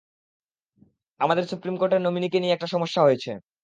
[1.19, 3.31] আমাদের সুপ্রিম কোর্টের নমিনিকে নিয়ে একটা সমস্যা হয়েছে।